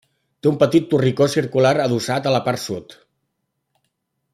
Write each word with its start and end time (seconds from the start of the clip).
Té 0.45 0.49
un 0.51 0.55
petit 0.63 0.87
torricó 0.93 1.27
circular 1.35 1.75
adossat 1.85 2.31
a 2.31 2.35
la 2.37 2.43
part 2.49 2.65
sud. 2.95 2.99